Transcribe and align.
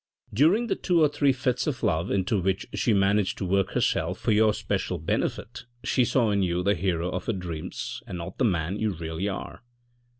During 0.33 0.65
the 0.65 0.75
two 0.75 0.99
or 0.99 1.07
three 1.09 1.31
fits 1.31 1.67
of 1.67 1.83
love 1.83 2.09
into 2.09 2.41
which 2.41 2.65
she 2.73 2.91
managed 2.91 3.37
to 3.37 3.45
work 3.45 3.73
herself 3.73 4.17
for 4.19 4.31
your 4.31 4.49
especial 4.49 4.97
benefit, 4.97 5.65
she 5.83 6.05
saw 6.05 6.31
in 6.31 6.41
you 6.41 6.63
the 6.63 6.73
hero 6.73 7.11
of 7.11 7.27
her 7.27 7.33
dreams, 7.33 8.01
and 8.07 8.17
not 8.17 8.39
the 8.39 8.43
man 8.45 8.79
you 8.79 8.95
really 8.95 9.27
are. 9.29 9.61